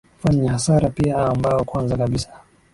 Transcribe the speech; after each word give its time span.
ufanyi 0.17 0.47
hasara 0.47 0.89
pia 0.89 1.17
aa 1.17 1.27
ambao 1.29 1.63
kwanza 1.63 1.97
kabisa 1.97 2.29